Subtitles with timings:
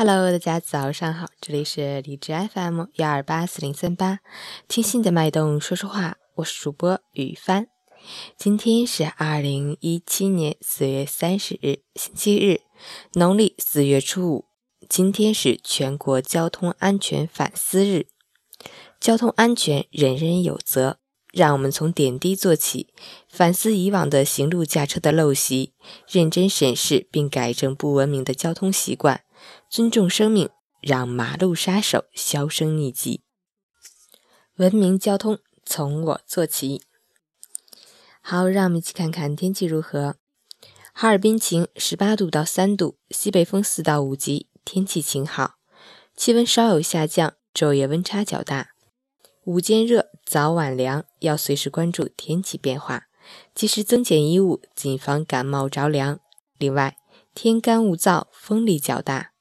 [0.00, 4.20] Hello，大家早上好，这里是荔枝 FM 幺二八四零三八，
[4.68, 7.66] 听心的脉动说说话，我是主播雨帆。
[8.36, 12.60] 今天是二零一七年四月三十日，星期日，
[13.14, 14.44] 农历四月初五。
[14.88, 18.06] 今天是全国交通安全反思日，
[19.00, 21.00] 交通安全人人有责。
[21.32, 22.94] 让我们从点滴做起，
[23.28, 25.74] 反思以往的行路驾车的陋习，
[26.08, 29.22] 认真审视并改正不文明的交通习惯，
[29.70, 30.48] 尊重生命，
[30.80, 33.20] 让马路杀手销声匿迹。
[34.56, 36.82] 文明交通从我做起。
[38.22, 40.16] 好，让我们一起看看天气如何。
[40.94, 45.56] 哈尔滨晴，十八度到三度，西北风四到五级，天气晴好，
[46.16, 48.70] 气温稍有下降，昼夜温差较大。
[49.44, 53.04] 午间热，早晚凉，要随时关注天气变化，
[53.54, 56.18] 及时增减衣物，谨防感冒着凉。
[56.56, 56.96] 另外，
[57.34, 59.32] 天干物燥，风力较大，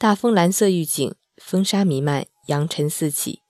[0.00, 3.42] 大风蓝色预警，风沙弥漫，扬尘四起。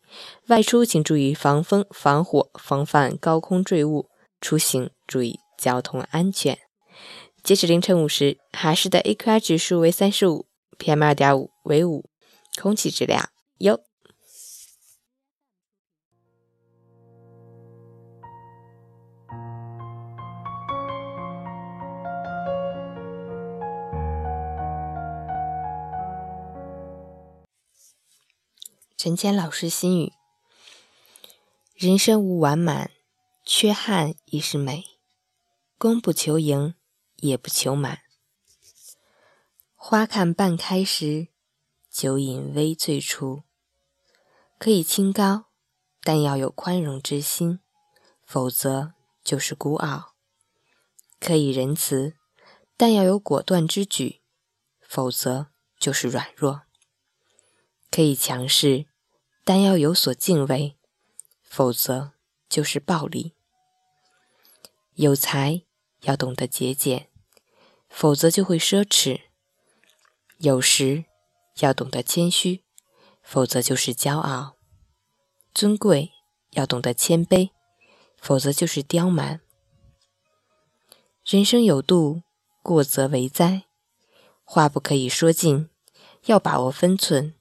[0.49, 4.09] 外出请注意防风、防火，防范高空坠物。
[4.41, 6.59] 出行注意交通安全。
[7.45, 12.07] 截止凌晨五时，哈市的 AQI 指数为三十五，PM 二点五为五，
[12.61, 13.79] 空气质量优。
[29.03, 30.13] 陈谦老师心语：
[31.75, 32.91] 人生无完满，
[33.47, 34.85] 缺憾亦是美。
[35.79, 36.75] 功不求盈，
[37.17, 38.01] 也不求满。
[39.75, 41.29] 花看半开时，
[41.89, 43.45] 酒饮微醉处。
[44.59, 45.47] 可以清高，
[46.03, 47.61] 但要有宽容之心，
[48.27, 48.93] 否则
[49.25, 50.13] 就是孤傲；
[51.19, 52.19] 可以仁慈，
[52.77, 54.21] 但要有果断之举，
[54.83, 55.47] 否则
[55.79, 56.67] 就是软弱；
[57.91, 58.90] 可以强势。
[59.45, 60.77] 但要有所敬畏，
[61.43, 62.13] 否则
[62.49, 63.35] 就是暴力。
[64.95, 65.63] 有才
[66.03, 67.09] 要懂得节俭，
[67.89, 69.23] 否则就会奢侈；
[70.39, 71.07] 有时
[71.61, 72.65] 要懂得谦虚，
[73.23, 74.57] 否则就是骄傲；
[75.55, 76.13] 尊贵
[76.51, 77.51] 要懂得谦卑，
[78.19, 79.41] 否则就是刁蛮。
[81.25, 82.23] 人生有度，
[82.63, 83.65] 过则为灾。
[84.45, 85.71] 话不可以说尽，
[86.27, 87.35] 要把握分寸。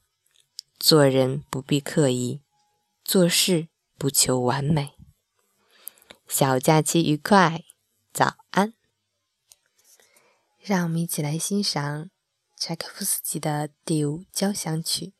[0.79, 2.41] 做人不必刻意，
[3.03, 3.67] 做事
[3.97, 4.95] 不求完美。
[6.25, 7.65] 小假期愉快，
[8.13, 8.73] 早安。
[10.57, 12.09] 让我们一起来欣赏
[12.55, 15.11] 柴可夫斯基的第五交响曲。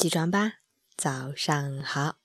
[0.00, 0.54] 起床吧，
[0.96, 2.16] 早上好。